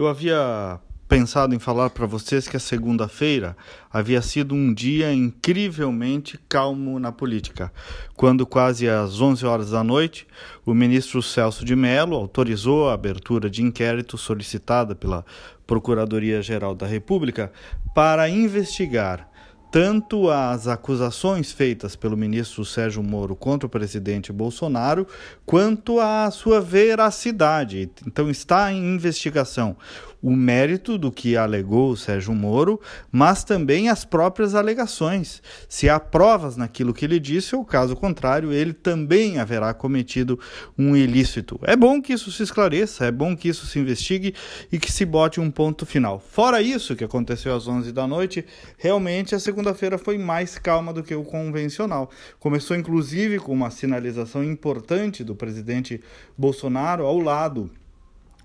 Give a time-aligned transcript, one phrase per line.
[0.00, 3.54] Eu havia pensado em falar para vocês que a segunda-feira
[3.92, 7.70] havia sido um dia incrivelmente calmo na política,
[8.16, 10.26] quando quase às 11 horas da noite,
[10.64, 15.22] o ministro Celso de Mello autorizou a abertura de inquérito solicitada pela
[15.66, 17.52] Procuradoria-Geral da República
[17.94, 19.28] para investigar
[19.70, 25.06] tanto as acusações feitas pelo ministro Sérgio Moro contra o presidente Bolsonaro,
[25.46, 27.90] quanto a sua veracidade.
[28.06, 29.76] Então está em investigação
[30.22, 32.80] o mérito do que alegou o Sérgio Moro,
[33.10, 35.42] mas também as próprias alegações.
[35.68, 40.38] Se há provas naquilo que ele disse, ou caso contrário, ele também haverá cometido
[40.76, 41.58] um ilícito.
[41.62, 44.34] É bom que isso se esclareça, é bom que isso se investigue
[44.70, 46.20] e que se bote um ponto final.
[46.20, 48.44] Fora isso que aconteceu às 11 da noite,
[48.76, 52.10] realmente a segunda-feira foi mais calma do que o convencional.
[52.38, 56.00] Começou inclusive com uma sinalização importante do presidente
[56.36, 57.70] Bolsonaro ao lado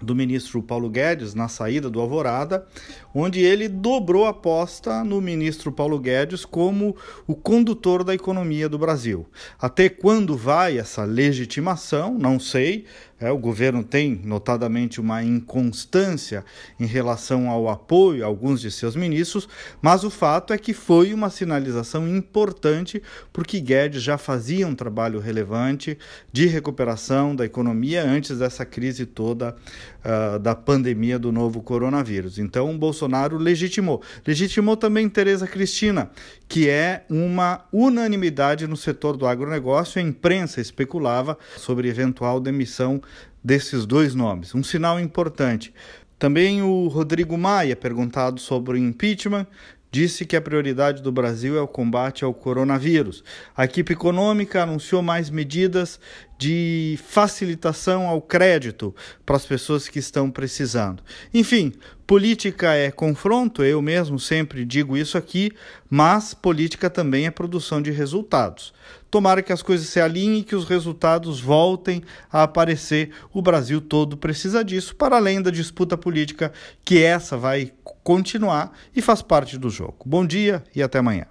[0.06, 2.66] do ministro Paulo Guedes na saída do Alvorada,
[3.14, 6.96] onde ele dobrou a aposta no ministro Paulo Guedes como
[7.28, 9.26] o condutor da economia do Brasil.
[9.60, 12.18] Até quando vai essa legitimação?
[12.18, 12.86] Não sei.
[13.18, 16.44] É, o governo tem, notadamente, uma inconstância
[16.78, 19.48] em relação ao apoio a alguns de seus ministros,
[19.82, 25.22] mas o fato é que foi uma sinalização importante, porque Guedes já fazia um trabalho
[25.22, 25.98] relevante
[26.30, 29.56] de recuperação da economia antes dessa crise toda
[30.04, 32.38] uh, da pandemia do novo coronavírus.
[32.38, 34.02] Então, Bolsonaro legitimou.
[34.28, 36.12] Legitimou também Tereza Cristina,
[36.50, 40.00] que é uma unanimidade no setor do agronegócio.
[40.00, 43.02] A imprensa especulava sobre eventual demissão
[43.44, 44.56] desses dois nomes.
[44.56, 45.74] Um sinal importante.
[46.18, 49.46] Também o Rodrigo Maia, perguntado sobre o impeachment,
[49.92, 53.24] disse que a prioridade do Brasil é o combate ao coronavírus.
[53.56, 56.00] A equipe econômica anunciou mais medidas
[56.38, 58.94] de facilitação ao crédito
[59.26, 61.02] para as pessoas que estão precisando.
[61.34, 61.74] Enfim,
[62.06, 65.52] política é confronto, eu mesmo sempre digo isso aqui,
[65.90, 68.74] mas política também é produção de resultados.
[69.10, 73.12] Tomara que as coisas se alinhem e que os resultados voltem a aparecer.
[73.32, 76.52] O Brasil todo precisa disso, para além da disputa política,
[76.84, 77.72] que essa vai
[78.04, 79.98] continuar e faz parte do jogo.
[80.06, 81.28] Bom dia e até amanhã.